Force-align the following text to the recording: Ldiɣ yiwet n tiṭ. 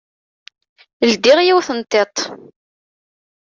Ldiɣ 1.13 1.37
yiwet 1.43 1.69
n 1.77 1.79
tiṭ. 1.83 2.15